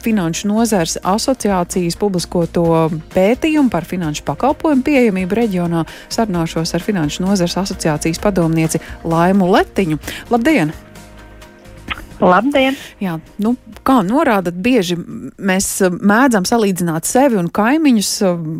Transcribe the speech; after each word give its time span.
Finanšu 0.00 0.48
nozars 0.48 0.96
asociācijas 1.04 1.98
publiskoto 2.00 2.64
pētījumu 3.12 3.68
par 3.72 3.84
finanšu 3.88 4.24
pakalpojumu 4.24 4.84
pieejamību 4.86 5.36
reģionā 5.36 5.84
sarunāšos 6.08 6.72
ar 6.76 6.84
Finanšu 6.84 7.26
nozars 7.26 7.58
asociācijas 7.60 8.22
padomnieci 8.22 8.80
Laimu 9.04 9.50
Letiņu. 9.52 10.00
Labdien! 10.32 10.72
Labdien! 12.20 12.76
Jā, 13.00 13.18
nu, 13.40 13.54
kā 13.84 14.00
norādat, 14.04 14.56
bieži 14.60 14.96
mēs 14.96 15.70
mēdzam 16.00 16.48
salīdzināt 16.48 17.08
sevi 17.08 17.40
un 17.40 17.48
kaimiņus, 17.52 18.10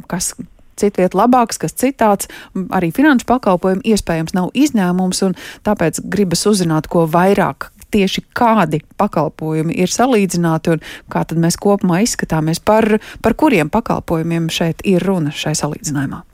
kas 0.09 0.33
citviet 0.81 1.17
labāks, 1.17 1.61
kas 1.61 1.77
citāds. 1.77 2.31
Arī 2.73 2.93
finanšu 2.97 3.29
pakalpojumi 3.29 3.85
iespējams 3.93 4.37
nav 4.37 4.53
izņēmums, 4.57 5.25
un 5.29 5.37
tāpēc 5.67 6.01
gribas 6.05 6.47
uzzināt, 6.49 6.89
ko 6.91 7.05
vairāk 7.11 7.71
tieši 7.93 8.25
kādi 8.37 8.83
pakalpojumi 9.01 9.77
ir 9.83 9.93
salīdzināti 9.93 10.75
un 10.75 10.85
kā 11.13 11.25
tad 11.29 11.41
mēs 11.43 11.59
kopumā 11.61 12.03
izskatāmies, 12.07 12.63
par, 12.65 12.99
par 13.23 13.37
kuriem 13.39 13.71
pakalpojumiem 13.73 14.51
šeit 14.53 14.85
ir 14.89 15.05
runa 15.07 15.35
šai 15.35 15.57
salīdzinājumā. 15.59 16.25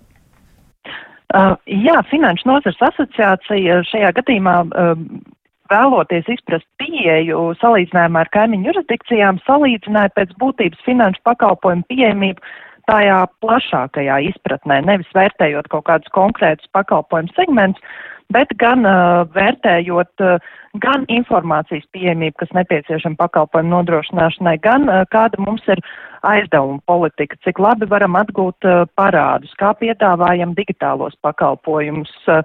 Uh, 1.34 1.56
jā, 1.66 1.98
Finanšu 2.06 2.46
nozars 2.46 2.78
asociācija 2.86 3.80
šajā 3.88 4.12
gadījumā 4.20 4.60
uh, 4.62 4.92
vēloties 5.70 6.28
izprast 6.36 6.66
pieeju 6.80 7.50
salīdzinājumā 7.60 8.22
ar 8.24 8.30
kaimiņu 8.34 8.70
jurisdikcijām, 8.70 9.40
salīdzināja 9.46 10.14
pēc 10.16 10.34
būtības 10.40 10.84
finanšu 10.86 11.22
pakalpojumu 11.26 11.86
pieejamību 11.90 12.54
tajā 12.86 13.18
plašākajā 13.42 14.20
izpratnē, 14.30 14.80
nevis 14.86 15.10
vērtējot 15.16 15.70
kaut 15.72 15.86
kādus 15.88 16.12
konkrētus 16.14 16.70
pakalpojumu 16.76 17.34
segmentus, 17.34 17.82
bet 18.34 18.52
gan 18.60 18.86
uh, 18.86 19.24
vērtējot 19.34 20.24
uh, 20.24 20.52
gan 20.82 21.06
informācijas 21.12 21.86
pieejamību, 21.94 22.36
kas 22.42 22.52
nepieciešama 22.56 23.18
pakalpojumu 23.20 23.72
nodrošināšanai, 23.74 24.56
gan 24.64 24.88
uh, 24.90 25.04
kāda 25.12 25.40
mums 25.42 25.64
ir 25.70 25.82
aizdevuma 26.26 26.82
politika, 26.86 27.38
cik 27.46 27.60
labi 27.62 27.88
varam 27.90 28.16
atgūt 28.18 28.66
uh, 28.68 28.84
parādus, 28.98 29.52
kā 29.60 29.72
piedāvājam 29.80 30.54
digitālos 30.56 31.16
pakalpojumus, 31.24 32.12
uh, 32.30 32.42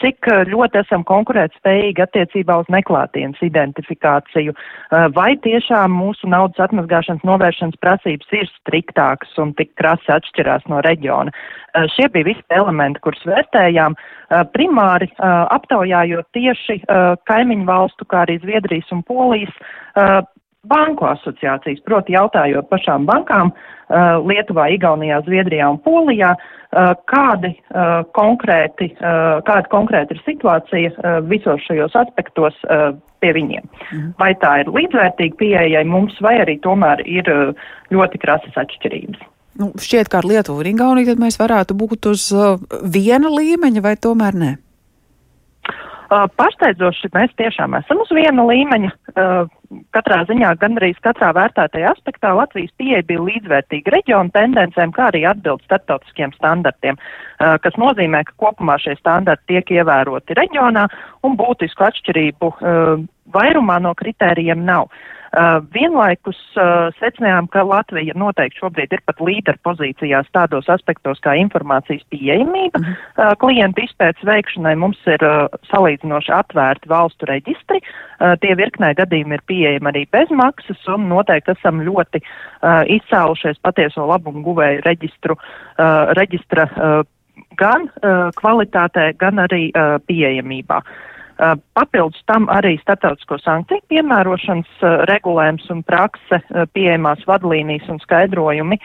cik 0.00 0.28
ļoti 0.48 0.80
esam 0.80 1.04
konkurētspējīgi 1.08 2.04
attiecībā 2.04 2.56
uz 2.62 2.70
neklātienes 2.72 3.40
identifikāciju, 3.44 4.54
uh, 4.54 5.08
vai 5.16 5.34
tiešām 5.44 5.92
mūsu 5.96 6.30
naudas 6.32 6.62
atmazgāšanas 6.68 7.26
novēršanas 7.28 7.80
prasības 7.84 8.36
ir 8.40 8.48
striktākas 8.54 9.36
un 9.42 9.54
tik 9.58 9.74
krasi 9.80 10.12
atšķirās 10.16 10.68
no 10.72 10.82
reģiona. 10.86 11.34
Šie 11.94 12.08
bija 12.10 12.26
visi 12.26 12.42
elementi, 12.50 12.98
kurus 13.04 13.20
vērtējām 13.28 13.94
primāri 14.50 15.06
aptaujājot 15.22 16.26
tieši 16.34 16.80
kaimiņu 17.30 17.68
valstu, 17.68 18.08
kā 18.10 18.24
arī 18.24 18.40
Zviedrijas 18.42 18.90
un 18.90 19.04
Polijas 19.06 19.54
banku 20.68 21.06
asociācijas, 21.08 21.80
proti 21.86 22.12
jautājot 22.12 22.68
pašām 22.68 23.06
bankām 23.08 23.52
uh, 23.52 24.20
Lietuvā, 24.28 24.68
Igaunijā, 24.74 25.22
Zviedrijā 25.24 25.70
un 25.72 25.80
Polijā, 25.84 26.34
uh, 26.36 26.92
kādi, 27.10 27.54
uh, 27.72 28.04
konkrēti, 28.16 28.90
kāda 29.00 29.66
konkrēti 29.72 30.16
ir 30.16 30.22
situācija 30.26 31.16
visos 31.30 31.64
šajos 31.66 31.96
aspektos 31.96 32.56
pie 33.20 33.32
viņiem. 33.36 33.64
Mhm. 33.64 34.06
Vai 34.20 34.32
tā 34.40 34.60
ir 34.62 34.72
līdzvērtīga 34.72 35.36
pieejai 35.40 35.84
mums, 35.88 36.16
vai 36.20 36.38
arī 36.44 36.58
tomēr 36.60 37.02
ir 37.06 37.28
ļoti 37.92 38.20
krasas 38.20 38.56
atšķirības. 38.60 39.28
Nu, 39.60 39.72
šķiet, 39.76 40.08
ka 40.08 40.20
ar 40.20 40.28
Lietuvu 40.28 40.62
un 40.62 40.70
Igauniju 40.70 41.10
tad 41.10 41.20
mēs 41.20 41.36
varētu 41.40 41.76
būt 41.76 42.06
uz 42.12 42.30
viena 42.86 43.32
līmeņa, 43.32 43.82
vai 43.84 43.96
tomēr 43.98 44.36
ne? 44.38 44.56
Pārsteidzoši 46.10 47.10
mēs 47.14 47.32
tiešām 47.38 47.76
esam 47.78 48.00
uz 48.02 48.10
viena 48.14 48.42
līmeņa. 48.48 48.90
Katrā 49.94 50.24
ziņā, 50.26 50.48
gan 50.58 50.74
arī 50.80 50.90
katrā 51.04 51.28
vērtētajā 51.36 51.92
aspektā 51.94 52.32
Latvijas 52.34 52.72
pieeja 52.80 53.04
bija 53.06 53.22
līdzvērtīga 53.22 53.94
reģionu 53.94 54.34
tendencēm, 54.34 54.90
kā 54.96 55.06
arī 55.12 55.22
atbild 55.30 55.62
starptautiskiem 55.68 56.34
standartiem, 56.34 56.98
kas 57.38 57.78
nozīmē, 57.78 58.24
ka 58.26 58.34
kopumā 58.42 58.80
šie 58.82 58.96
standarti 58.98 59.54
tiek 59.54 59.70
ievēroti 59.78 60.34
reģionā 60.40 60.88
un 61.22 61.38
būtisku 61.38 61.86
atšķirību 61.86 62.52
vairumā 63.30 63.78
no 63.86 63.94
kritērijiem 63.94 64.66
nav. 64.66 64.90
Uh, 64.90 65.19
vienlaikus 65.74 66.38
uh, 66.58 66.88
secinājām, 66.98 67.46
ka 67.54 67.62
Latvija 67.62 68.16
noteikti 68.18 68.58
šobrīd 68.58 68.94
ir 68.96 69.02
pat 69.06 69.20
līderu 69.22 69.60
pozīcijās 69.62 70.26
tādos 70.34 70.66
aspektos 70.72 71.22
kā 71.22 71.36
informācijas 71.38 72.02
pieejamība. 72.10 72.80
Mm. 72.80 72.96
Uh, 73.14 73.30
klientu 73.38 73.84
izpētes 73.86 74.26
veikšanai 74.26 74.74
mums 74.80 74.98
ir 75.06 75.22
uh, 75.26 75.46
salīdzinoši 75.70 76.34
atvērti 76.34 76.90
valstu 76.90 77.28
reģistri. 77.30 77.78
Uh, 78.18 78.34
tie 78.42 78.56
virknē 78.58 78.90
gadījumi 78.98 79.38
ir 79.38 79.44
pieejami 79.46 79.92
arī 79.92 80.02
bez 80.10 80.32
maksas 80.34 80.82
un 80.90 81.06
noteikti 81.12 81.54
esam 81.54 81.78
ļoti 81.86 82.22
uh, 82.24 82.82
izcēlušies 82.98 83.62
patieso 83.62 84.08
labumu 84.10 84.42
guvēju 84.48 84.82
reģistru, 84.88 85.38
uh, 85.38 86.10
reģistra 86.18 86.66
uh, 86.74 86.98
gan 87.60 87.86
uh, 87.86 88.34
kvalitātē, 88.34 89.12
gan 89.20 89.38
arī 89.46 89.68
uh, 89.70 90.00
pieejamībā. 90.10 90.82
Uh, 90.82 90.90
Uh, 90.90 91.08
papildus 91.74 92.20
tam 92.28 92.48
arī 92.52 92.74
starptautisko 92.82 93.38
sankciju 93.40 93.84
piemērošanas 93.92 94.82
uh, 94.82 94.96
regulējums 95.10 95.70
un 95.72 95.82
prakse, 95.86 96.40
uh, 96.40 96.66
pieejamās 96.74 97.24
vadlīnijas 97.28 97.88
un 97.92 98.02
skaidrojumi 98.04 98.80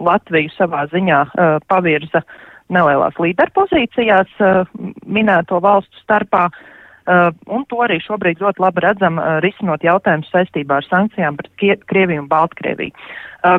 Latviju 0.00 0.48
savā 0.54 0.86
ziņā 0.88 1.16
pavirza 1.68 2.22
nelielās 2.72 3.18
līderpozīcijās 3.20 4.30
minēto 5.04 5.58
valstu 5.60 6.00
starpā. 6.00 6.46
Un 7.52 7.66
to 7.68 7.82
arī 7.84 7.98
šobrīd 8.00 8.40
ļoti 8.40 8.64
labi 8.64 8.80
redzam, 8.86 9.20
risinot 9.44 9.84
jautājumus 9.84 10.32
saistībā 10.32 10.80
ar 10.80 10.88
sankcijām 10.88 11.36
pret 11.36 11.84
Krieviju 11.84 12.22
un 12.24 12.30
Baltkrieviju, 12.32 12.96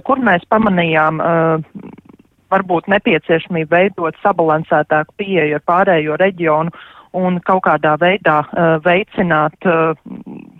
kur 0.09 0.25
mēs 0.25 0.50
pamanījām 0.50 1.22
varbūt 2.50 2.89
nepieciešamību 2.89 3.69
veidot 3.69 4.18
sabalansētāku 4.23 5.13
pieeju 5.22 5.59
ar 5.59 5.66
pārējo 5.69 6.18
reģionu 6.18 6.73
un 7.18 7.40
kaut 7.46 7.64
kādā 7.66 7.96
veidā 8.02 8.40
uh, 8.44 8.75
veicināt 8.86 9.68
uh, 9.68 9.96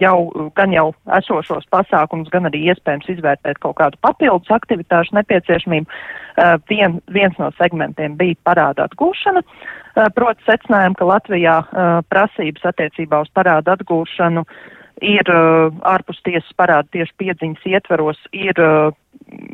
jau, 0.02 0.50
gan 0.58 0.74
jau 0.74 0.88
esošos 1.20 1.68
pasākumus, 1.74 2.32
gan 2.34 2.50
arī 2.50 2.64
iespējams 2.72 3.10
izvērtēt 3.16 3.62
kaut 3.64 3.78
kādu 3.82 4.00
papildus 4.06 4.52
aktivitāšu 4.54 5.18
nepieciešamību. 5.20 6.00
Uh, 6.40 6.56
vien, 6.72 7.00
viens 7.14 7.36
no 7.42 7.52
segmentiem 7.60 8.18
bija 8.20 8.40
parāda 8.48 8.88
atgūšana. 8.90 9.44
Uh, 9.44 10.10
proti 10.16 10.46
secinājām, 10.48 10.98
ka 10.98 11.08
Latvijā 11.10 11.60
uh, 11.62 12.02
prasības 12.10 12.70
attiecībā 12.72 13.24
uz 13.26 13.32
parādu 13.36 13.76
atgūšanu 13.76 14.46
ir 15.06 15.30
uh, 15.32 15.70
ārpus 15.88 16.20
tiesas 16.26 16.50
parāda 16.60 16.88
tieši 16.94 17.16
piedziņas 17.20 17.68
ietveros, 17.70 18.20
ir 18.36 18.60
uh, 18.60 18.92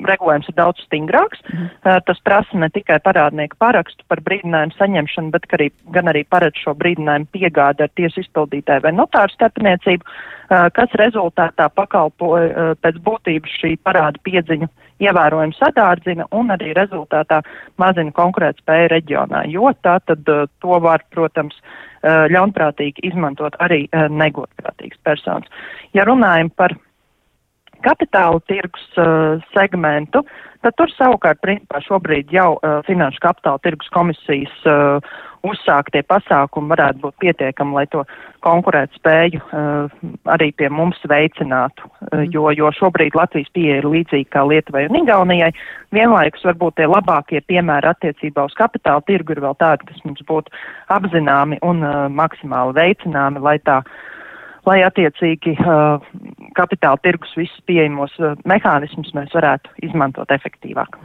regulējums 0.07 0.49
ir 0.49 0.57
daudz 0.57 0.83
stingrāks. 0.85 1.41
Mm. 1.49 1.67
Uh, 1.83 1.99
tas 2.07 2.21
prasa 2.25 2.59
ne 2.59 2.69
tikai 2.73 2.99
parādnieku 3.05 3.57
parakstu 3.61 4.05
par 4.09 4.21
brīdinājumu 4.25 4.77
saņemšanu, 4.77 5.33
bet 5.35 5.47
arī, 5.57 5.69
gan 5.95 6.11
arī 6.11 6.25
paredz 6.29 6.61
šo 6.63 6.75
brīdinājumu 6.79 7.29
piegādi 7.35 7.85
ar 7.85 7.93
tiesu 7.99 8.23
izpildītāju 8.23 8.85
vai 8.85 8.93
notāru 8.95 9.35
starpniecību, 9.35 10.05
uh, 10.05 10.67
kas 10.75 10.97
rezultātā 11.01 11.69
pakalpoja 11.73 12.49
uh, 12.49 12.73
pēc 12.81 12.99
būtības 13.05 13.61
šī 13.61 13.75
parāda 13.85 14.21
piedziņu 14.25 14.69
ievērojami 15.03 15.57
sadārdzina 15.57 16.29
un 16.31 16.53
arī 16.55 16.71
rezultātā 16.77 17.41
mazina 17.81 18.15
konkurētspēju 18.15 18.93
reģionā, 18.93 19.43
jo 19.51 19.73
tā 19.83 19.99
tad 20.07 20.29
uh, 20.31 20.47
to 20.63 20.79
var, 20.83 21.03
protams, 21.11 21.57
uh, 21.59 21.81
ļaunprātīgi 22.05 23.07
izmantot 23.09 23.57
arī 23.63 23.85
uh, 23.87 24.07
negodprātīgas 24.11 25.01
personas. 25.07 25.69
Ja 25.97 26.05
runājam 26.05 26.51
par 26.53 26.75
kapitāla 27.85 28.41
tirgus 28.49 28.85
uh, 28.97 29.41
segmentu, 29.53 30.23
tad 30.65 30.77
tur 30.79 30.91
savukārt, 30.95 31.41
principā, 31.43 31.81
šobrīd 31.85 32.33
jau 32.33 32.55
uh, 32.57 32.79
Finanšu 32.87 33.21
kapitāla 33.25 33.61
tirgus 33.65 33.91
komisijas 33.93 34.55
uh, 34.69 35.15
uzsāktie 35.51 36.01
pasākumi 36.07 36.71
varētu 36.73 37.01
būt 37.03 37.15
pietiekami, 37.23 37.75
lai 37.77 37.85
to 37.91 38.03
konkurēt 38.45 38.93
spēju 38.97 39.41
uh, 39.41 39.93
arī 40.35 40.51
pie 40.57 40.69
mums 40.69 40.99
veicinātu, 41.09 41.89
uh, 41.89 42.23
jo, 42.31 42.47
jo 42.55 42.71
šobrīd 42.77 43.17
Latvijas 43.17 43.51
pieeja 43.55 43.81
ir 43.81 43.89
līdzīga 43.89 44.31
kā 44.35 44.45
Lietuvai 44.49 44.85
un 44.89 44.99
Igaunijai. 45.01 45.51
Vienlaikus 45.95 46.45
varbūt 46.45 46.77
tie 46.79 46.89
labākie 46.89 47.41
piemēri 47.47 47.91
attiecībā 47.93 48.45
uz 48.49 48.57
kapitāla 48.57 49.05
tirgu 49.07 49.35
ir 49.35 49.43
vēl 49.45 49.55
tādi, 49.61 49.87
kas 49.89 50.03
mums 50.05 50.25
būtu 50.27 50.53
apzināmi 50.93 51.61
un 51.65 51.85
uh, 51.85 52.05
maksimāli 52.11 52.77
veicināmi, 52.79 53.41
lai 53.45 53.57
tā 53.65 53.81
lai 54.65 54.79
attiecīgi 54.81 55.53
uh, 55.61 56.01
kapitāla 56.55 56.99
tirgus 57.03 57.33
visus 57.37 57.61
pieejamos 57.67 58.15
uh, 58.21 58.33
mehānismus 58.47 59.13
mēs 59.17 59.33
varētu 59.35 59.73
izmantot 59.85 60.31
efektīvāk. 60.35 60.97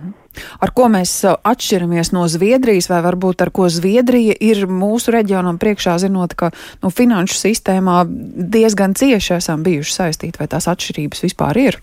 Ar 0.63 0.75
ko 0.77 0.89
mēs 0.93 1.13
uh, 1.27 1.37
atšķiramies 1.51 2.13
no 2.17 2.27
Zviedrijas, 2.31 2.91
vai 2.93 3.03
varbūt 3.07 3.45
ar 3.45 3.53
ko 3.55 3.69
Zviedrija 3.73 4.39
ir 4.41 4.65
mūsu 4.71 5.15
reģionam 5.17 5.61
priekšā, 5.61 5.99
zinot, 6.03 6.37
ka 6.39 6.53
nu, 6.85 6.93
finanšu 6.95 7.39
sistēmā 7.43 8.03
diezgan 8.09 8.97
cieši 8.99 9.37
esam 9.41 9.67
bijuši 9.67 9.97
saistīti, 9.99 10.41
vai 10.41 10.51
tās 10.51 10.71
atšķirības 10.71 11.27
vispār 11.29 11.65
ir? 11.67 11.83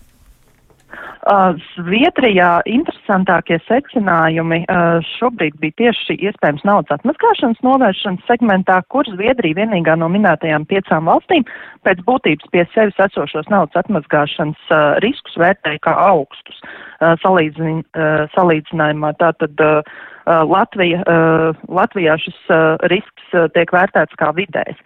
Zviedrijā 1.74 2.60
interesantākie 2.68 3.58
secinājumi 3.66 4.60
šobrīd 5.16 5.56
bija 5.60 5.76
tieši 5.80 6.16
iespējams 6.28 6.64
naudas 6.64 6.94
atmaskāšanas 6.98 7.60
novēršanas 7.66 8.26
segmentā, 8.28 8.78
kur 8.92 9.08
Zviedrija 9.10 9.58
vienīgā 9.58 9.96
no 9.98 10.08
minētajām 10.12 10.66
piecām 10.70 11.10
valstīm 11.10 11.44
pēc 11.86 12.04
būtības 12.06 12.52
pie 12.52 12.64
sevis 12.74 13.00
esošos 13.08 13.50
naudas 13.50 13.76
atmaskāšanas 13.82 14.74
riskus 15.04 15.38
vērtēja 15.42 15.82
kā 15.88 15.96
augstus 16.06 16.62
salīdzin, 17.24 17.82
salīdzinājumā. 18.36 19.14
Tātad 19.18 19.64
Latvija, 20.26 21.02
Latvijā 21.68 22.18
šis 22.22 22.38
risks 22.92 23.34
tiek 23.56 23.74
vērtēts 23.74 24.16
kā 24.20 24.30
vidējs. 24.38 24.78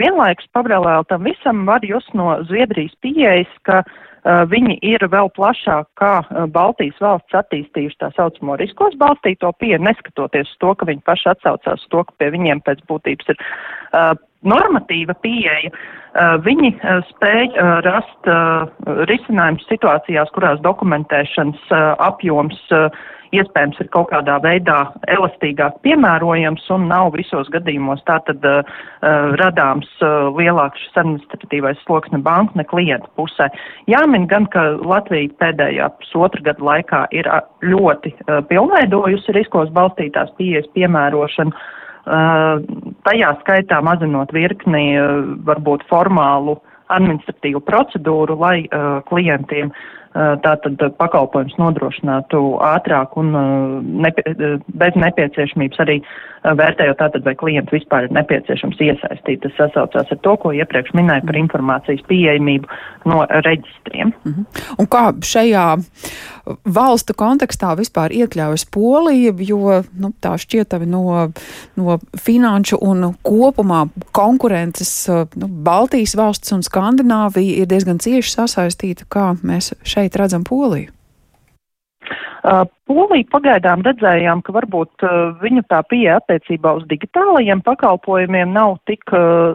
Vienlaikus 0.00 0.48
paralēli 0.56 1.06
tam 1.12 1.28
visam 1.28 1.62
var 1.68 1.84
just 1.86 2.10
no 2.18 2.32
Zviedrijas 2.48 2.96
pieejas, 3.04 3.52
ka 3.62 3.84
uh, 3.84 3.94
Uh, 3.94 4.13
viņi 4.24 4.78
ir 4.82 5.04
vēl 5.12 5.28
plašāk 5.36 5.88
kā 6.00 6.12
uh, 6.22 6.44
Baltijas 6.48 6.96
valsts 7.00 7.36
attīstījuši 7.36 8.00
tā 8.00 8.10
saucamo 8.16 8.56
riskos 8.56 8.96
balstīto 9.00 9.52
pieeju, 9.60 9.82
neskatoties 9.84 10.48
uz 10.48 10.60
to, 10.60 10.74
ka 10.74 10.88
viņi 10.88 11.04
paši 11.04 11.28
atsaucās 11.34 11.82
uz 11.82 11.90
to, 11.92 12.04
ka 12.08 12.16
pie 12.18 12.30
viņiem 12.32 12.62
pēc 12.64 12.80
būtības 12.88 13.34
ir 13.34 13.42
uh, 13.42 14.14
normatīva 14.48 15.16
pieeja. 15.24 15.72
Uh, 16.14 16.36
viņi 16.44 16.70
uh, 16.76 17.00
spēj 17.10 17.48
uh, 17.54 17.80
rast 17.86 18.30
risinājumus 19.10 19.66
situācijās, 19.68 20.30
kurās 20.36 20.62
dokumentēšanas 20.64 21.72
apjoms 22.04 22.60
iespējams 23.34 23.80
ir 23.82 23.90
kaut 23.94 24.10
kādā 24.12 24.36
veidā 24.44 24.78
elastīgāk 25.10 25.80
piemērojams 25.86 26.66
un 26.74 26.86
nav 26.90 27.12
visos 27.16 27.50
gadījumos 27.54 28.02
tātad 28.08 28.44
uh, 28.48 28.62
radāms 29.40 29.90
uh, 30.00 30.30
lielāks 30.38 30.82
šis 30.84 31.00
administratīvais 31.02 31.80
sloks 31.84 32.12
ne 32.14 32.20
banku, 32.24 32.56
ne 32.58 32.66
klientu 32.70 33.10
pusē. 33.18 33.50
Jāmin 33.90 34.28
gan, 34.30 34.48
ka 34.54 34.66
Latvija 34.82 35.32
pēdējā 35.42 35.90
pusotra 36.00 36.50
gada 36.50 36.68
laikā 36.70 37.04
ir 37.16 37.30
ļoti 37.64 38.14
uh, 38.14 38.42
pilnveidojusi 38.50 39.38
riskos 39.38 39.72
balstītās 39.74 40.32
pieejas 40.38 40.70
piemērošanu. 40.76 41.54
Uh, 41.54 41.80
tajā 42.04 43.30
skaitā 43.40 43.80
mazinot 43.84 44.32
virkni 44.36 44.94
uh, 45.00 45.24
varbūt 45.46 45.86
formālu 45.88 46.58
administratīvu 46.92 47.62
procedūru, 47.64 48.36
lai 48.36 48.66
uh, 48.66 49.00
klientiem 49.08 49.70
uh, 49.72 50.03
tātad 50.14 50.78
pakalpojums 50.98 51.56
nodrošinātu 51.58 52.40
ātrāk 52.62 53.16
un 53.18 53.32
nepie, 54.04 54.34
bez 54.78 54.98
nepieciešamības 55.00 55.82
arī 55.82 55.98
vērtējot 56.44 57.00
tātad, 57.00 57.24
vai 57.24 57.34
klientu 57.40 57.74
vispār 57.78 58.06
ir 58.06 58.14
nepieciešams 58.14 58.80
iesaistīt. 58.84 59.40
Tas 59.42 59.56
sasaucās 59.58 60.12
ar 60.12 60.20
to, 60.22 60.36
ko 60.42 60.52
iepriekš 60.54 60.92
minēju 60.94 61.26
par 61.26 61.38
informācijas 61.40 62.04
pieejamību 62.10 62.68
no 63.10 63.24
reģistriem. 63.46 64.12
-hmm. 64.24 64.44
Un 64.78 64.86
kā 64.86 65.04
šajā 65.18 65.66
valstu 66.64 67.14
kontekstā 67.16 67.72
vispār 67.78 68.12
iekļaujas 68.12 68.66
Polija, 68.70 69.32
jo 69.38 69.82
nu, 69.96 70.12
tā 70.20 70.36
šķietami 70.36 70.86
no, 70.86 71.30
no 71.76 71.98
finanšu 72.20 72.78
un 72.80 73.14
kopumā 73.22 73.86
konkurences 74.12 75.08
nu, 75.34 75.48
Baltijas 75.48 76.14
valsts 76.16 76.52
un 76.52 76.60
Skandināvija 76.62 77.62
ir 77.62 77.66
diezgan 77.66 77.98
cieši 77.98 78.30
sasaistīta, 78.30 79.08
kā 79.08 79.36
mēs 79.42 79.72
šeit 79.82 80.03
šeit 80.04 80.20
redzam 80.20 80.44
Poliju? 80.44 80.92
Poliju 82.84 83.24
pagaidām 83.32 83.80
redzējām, 83.86 84.42
ka 84.44 84.52
varbūt 84.52 85.04
viņu 85.40 85.62
tā 85.72 85.80
pieeja 85.88 86.18
attiecībā 86.20 86.74
uz 86.76 86.84
digitālajiem 86.90 87.62
pakalpojumiem 87.64 88.52
nav 88.52 88.76
tik 88.84 89.08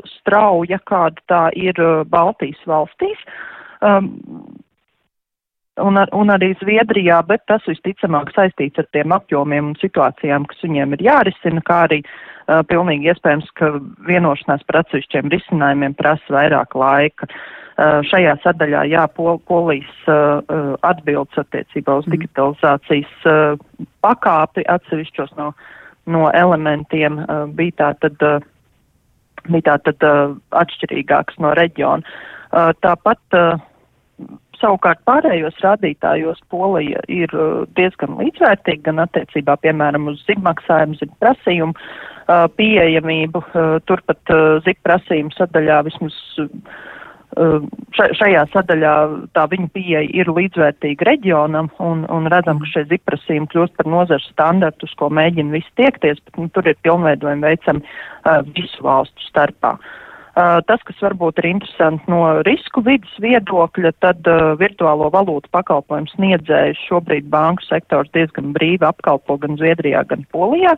strauja, 0.10 0.80
kāda 0.90 1.22
tā 1.30 1.44
ir 1.54 1.78
Baltijas 2.10 2.64
valstīs. 2.66 3.22
Un, 5.84 6.00
ar, 6.02 6.10
un 6.16 6.32
arī 6.34 6.54
Zviedrijā, 6.60 7.20
bet 7.28 7.44
tas 7.50 7.64
visticamāk 7.68 8.34
saistīts 8.36 8.82
ar 8.82 8.88
tiem 8.96 9.14
apjomiem 9.16 9.72
un 9.72 9.78
situācijām, 9.80 10.48
kas 10.50 10.66
viņiem 10.66 10.96
ir 10.98 11.06
jārisina, 11.08 11.64
kā 11.66 11.84
arī 11.88 12.02
uh, 12.04 12.62
pilnīgi 12.70 13.12
iespējams, 13.12 13.48
ka 13.60 13.72
vienošanās 14.08 14.66
par 14.68 14.82
atsevišķiem 14.84 15.32
risinājumiem 15.34 15.96
prasa 16.00 16.36
vairāk 16.36 16.76
laika. 16.80 17.30
Uh, 17.80 18.00
šajā 18.10 18.36
sadaļā, 18.44 18.84
jā, 18.92 19.06
pol, 19.16 19.38
polijas 19.48 20.10
uh, 20.12 20.42
atbildes 20.88 21.40
attiecībā 21.40 22.00
uz 22.02 22.08
mm. 22.10 22.16
digitalizācijas 22.18 23.30
uh, 23.30 23.86
pakāpi 24.04 24.66
atsevišķos 24.68 25.32
no, 25.40 25.54
no 26.12 26.28
elementiem 26.36 27.22
uh, 27.24 27.46
bija 27.56 27.78
tā 27.80 27.94
tad, 28.04 28.20
uh, 28.26 28.44
bija 29.48 29.72
tā 29.72 29.78
tad 29.88 30.08
uh, 30.08 30.36
atšķirīgāks 30.60 31.40
no 31.40 31.56
reģiona. 31.56 32.20
Uh, 32.50 32.74
tāpat 32.84 33.22
uh, 33.38 33.62
savukārt 34.60 35.02
pārējos 35.08 35.58
rādītājos 35.64 36.42
Polija 36.52 37.02
ir 37.12 37.32
uh, 37.36 37.64
diezgan 37.80 38.18
līdzvērtīga 38.20 38.90
gan 38.90 39.04
attiecībā, 39.06 39.58
piemēram, 39.64 40.10
uz 40.12 40.22
zibmaksājumu, 40.28 41.00
zibprasījumu 41.00 41.76
uh, 41.76 42.46
pieejamību. 42.60 43.44
Uh, 43.50 43.76
turpat 43.90 44.36
zibprasījumu 44.68 45.36
sadaļā 45.38 45.84
vismaz. 45.90 46.18
Šajā 47.94 48.40
sadaļā 48.50 48.94
tā 49.38 49.44
viņa 49.52 49.68
pieeja 49.76 50.00
ir 50.18 50.32
līdzvērtīga 50.34 51.06
reģionam 51.06 51.70
un, 51.86 52.02
un 52.10 52.26
redzam, 52.34 52.58
ka 52.60 52.72
šie 52.72 52.84
ziprasījumi 52.90 53.48
kļūst 53.54 53.76
par 53.78 53.88
nozares 53.94 54.26
standartus, 54.34 54.96
ko 54.98 55.12
mēģina 55.14 55.54
visi 55.54 55.70
tiekties, 55.78 56.18
bet 56.26 56.42
nu, 56.42 56.50
tur 56.58 56.68
ir 56.68 56.80
pilnveidojumi 56.82 57.46
veicami 57.46 57.86
uh, 57.86 58.42
visu 58.58 58.82
valstu 58.84 59.30
starpā. 59.30 59.76
Uh, 59.78 60.09
tas, 60.70 60.82
kas 60.88 61.02
varbūt 61.04 61.42
ir 61.42 61.50
interesanti 61.50 62.12
no 62.12 62.22
risku 62.48 62.84
vidas 62.86 63.12
viedokļa, 63.24 63.92
tad 64.04 64.30
uh, 64.30 64.54
virtuālo 64.60 65.10
valūtu 65.14 65.52
pakalpojumu 65.56 66.12
sniedzējus 66.14 66.84
šobrīd 66.88 67.28
banku 67.34 67.66
sektors 67.66 68.12
diezgan 68.16 68.54
brīvi 68.56 68.86
apkalpo 68.88 69.40
gan 69.42 69.58
Zviedrijā, 69.60 70.06
gan 70.10 70.26
Polijā. 70.34 70.76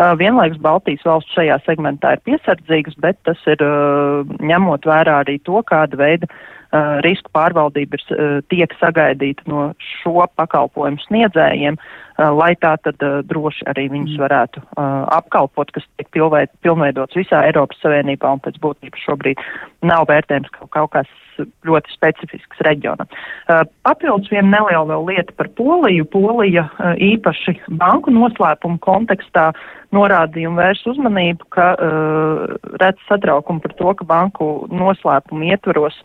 Uh, 0.00 0.14
vienlaikus 0.20 0.60
Baltijas 0.62 1.04
valsts 1.08 1.34
šajā 1.36 1.58
segmentā 1.66 2.14
ir 2.16 2.24
piesardzīgas, 2.28 2.96
bet 3.02 3.20
tas 3.28 3.40
ir 3.50 3.60
uh, 3.64 4.24
ņemot 4.40 4.88
vērā 4.88 5.20
arī 5.24 5.40
to, 5.48 5.60
kāda 5.68 6.00
veida 6.00 6.30
uh, 6.30 6.59
risku 7.04 7.30
pārvaldība 7.34 7.98
ir, 7.98 8.04
tiek 8.52 8.74
sagaidīta 8.78 9.46
no 9.50 9.70
šo 9.82 10.26
pakalpojumu 10.38 11.02
sniedzējiem, 11.06 11.78
lai 12.36 12.52
tā 12.60 12.74
tad 12.84 13.00
droši 13.26 13.66
arī 13.72 13.88
viņus 13.90 14.14
mm. 14.14 14.22
varētu 14.22 14.62
apkalpot, 15.16 15.72
kas 15.74 15.86
tiek 15.98 16.10
pilnveidots 16.12 17.16
visā 17.18 17.42
Eiropas 17.48 17.80
Savienībā 17.82 18.30
un 18.36 18.42
pēc 18.44 18.60
būtības 18.62 19.06
šobrīd 19.08 19.42
nav 19.82 20.06
vērtējums 20.10 20.52
kaut, 20.58 20.70
kaut 20.76 20.92
kas 20.98 21.10
ļoti 21.68 21.94
specifisks 21.94 22.62
reģionam. 22.66 23.08
Papildus 23.86 24.30
viena 24.32 24.58
neliela 24.58 24.98
lieta 25.04 25.34
par 25.38 25.50
Poliju. 25.58 26.06
Polija 26.12 26.68
īpaši 27.00 27.56
banku 27.80 28.14
noslēpumu 28.14 28.80
kontekstā 28.84 29.50
uh, 29.50 29.68
norādījumu 29.94 30.58
vērš 30.60 30.82
uzmanību, 30.92 31.46
ka 31.54 31.66
uh, 31.74 32.56
redz 32.82 33.02
satraukumu 33.08 33.62
par 33.64 33.74
to, 33.78 33.94
ka 33.98 34.06
banku 34.06 34.50
noslēpumu 34.70 35.50
ietvaros, 35.50 35.96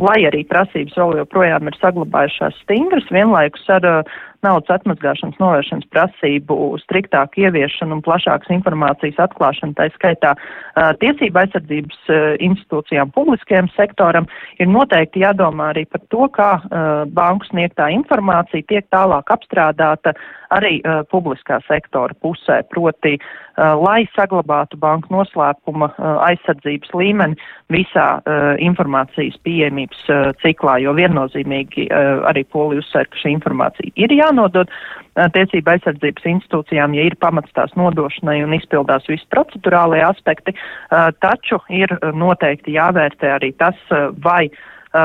lai 0.00 0.22
arī 0.28 0.44
prasības 0.48 0.96
vēl 1.00 1.18
joprojām 1.22 1.68
ir 1.68 1.78
saglabājušās 1.80 2.56
stingras, 2.64 3.08
vienlaikus 3.12 3.68
ar 3.76 3.88
uh, 3.90 4.14
naudas 4.44 4.70
atmazgāšanas 4.76 5.40
novēršanas 5.40 5.88
prasību 5.92 6.58
striktāku 6.84 7.44
ieviešanu 7.44 7.98
un 7.98 8.04
plašākas 8.04 8.52
informācijas 8.54 9.20
atklāšanu, 9.26 9.76
tā 9.78 9.88
skaitā 9.96 10.34
uh, 10.36 10.92
tiesība 11.00 11.44
aizsardzības 11.44 12.00
uh, 12.12 12.28
institūcijām, 12.44 13.12
publiskajam 13.16 13.70
sektoram, 13.74 14.28
ir 14.60 14.70
noteikti 14.70 15.24
jādomā 15.24 15.72
arī 15.72 15.86
par 15.90 16.04
to, 16.12 16.28
kā 16.36 16.50
uh, 16.60 17.04
banku 17.10 17.48
sniegtā 17.50 17.90
informācija 17.96 18.66
tiek 18.70 18.88
tālāk 18.94 19.32
apstrādāta 19.34 20.14
arī 20.54 20.78
uh, 20.82 21.02
publiskā 21.10 21.58
sektora 21.68 22.14
pusē, 22.22 22.60
proti, 22.70 23.16
uh, 23.18 23.74
lai 23.80 24.04
saglabātu 24.14 24.78
banku 24.80 25.12
noslēpuma 25.14 25.90
uh, 25.92 26.18
aizsardzības 26.28 26.92
līmeni 26.96 27.38
visā 27.72 28.06
uh, 28.18 28.54
informācijas 28.62 29.38
pieejamības 29.46 30.04
uh, 30.08 30.30
ciklā, 30.42 30.78
jo 30.84 30.94
viennozīmīgi 30.98 31.88
uh, 31.88 32.24
arī 32.30 32.44
Poli 32.54 32.80
uzsver, 32.82 33.08
ka 33.10 33.22
šī 33.22 33.34
informācija 33.38 33.94
ir 34.00 34.14
jānodod 34.14 34.70
uh, 34.70 35.26
tiesība 35.34 35.76
aizsardzības 35.76 36.30
institūcijām, 36.34 36.96
ja 36.98 37.08
ir 37.08 37.18
pamats 37.22 37.52
tās 37.56 37.74
nodošanai 37.78 38.40
un 38.46 38.54
izpildās 38.56 39.08
visi 39.10 39.26
procedurālie 39.34 40.04
aspekti, 40.06 40.54
uh, 40.54 41.10
taču 41.24 41.60
ir 41.72 41.94
noteikti 42.14 42.78
jāvērtē 42.78 43.34
arī 43.38 43.54
tas, 43.58 43.78
uh, 43.90 44.10
vai 44.24 44.46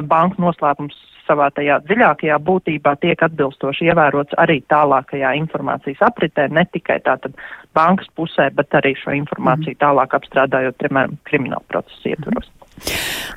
banku 0.05 0.37
noslēpums 0.37 0.93
savā 1.29 1.50
tajā 1.55 1.79
dziļākajā 1.86 2.38
būtībā 2.50 2.95
tiek 3.03 3.24
atbilstoši 3.29 3.89
ievērots 3.91 4.38
arī 4.41 4.59
tālākajā 4.74 5.36
informācijas 5.43 6.01
apritē, 6.09 6.50
ne 6.50 6.65
tikai 6.74 7.00
tātad 7.05 7.38
bankas 7.77 8.09
pusē, 8.17 8.50
bet 8.55 8.74
arī 8.81 8.95
šo 8.98 9.13
informāciju 9.21 9.75
mhm. 9.75 9.83
tālāk 9.86 10.17
apstrādājot, 10.19 10.79
piemēram, 10.81 11.19
kriminālu 11.29 11.65
procesu 11.71 12.15
ietvaros. 12.15 12.50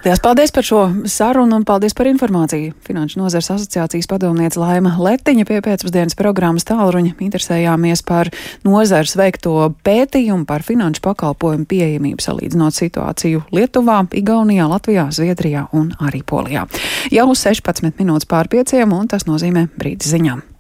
Lielas 0.02 0.22
paldies 0.22 0.50
par 0.50 0.66
šo 0.66 0.82
sarunu 1.06 1.60
un 1.60 1.64
paldies 1.66 1.94
par 1.94 2.08
informāciju. 2.10 2.72
Finanšu 2.86 3.20
nozars 3.20 3.52
asociācijas 3.54 4.08
padomniece 4.10 4.60
Laima 4.60 4.96
Letiņa 4.98 5.46
pie 5.46 5.60
pēcpusdienas 5.62 6.18
programmas 6.18 6.66
tālruņa 6.66 7.14
interesējāmies 7.22 8.02
par 8.06 8.32
nozars 8.66 9.14
veikto 9.18 9.72
pētījumu 9.86 10.46
par 10.48 10.66
finanšu 10.66 11.04
pakalpojumu 11.06 11.68
pieejamību 11.70 12.24
salīdzinot 12.24 12.78
situāciju 12.78 13.46
Lietuvā, 13.54 14.02
Igaunijā, 14.18 14.66
Latvijā, 14.70 15.08
Zviedrijā 15.14 15.68
un 15.72 15.92
arī 16.02 16.24
Polijā. 16.26 16.66
Jau 17.14 17.28
16 17.30 17.94
minūtes 17.98 18.30
pār 18.30 18.50
pieciem 18.50 18.96
un 18.96 19.10
tas 19.10 19.28
nozīmē 19.30 19.68
brīdi 19.78 20.10
ziņām. 20.16 20.51